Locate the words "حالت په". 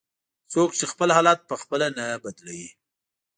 1.17-1.55